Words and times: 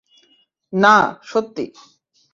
না, 0.73 0.95
সত্যি। 1.23 1.65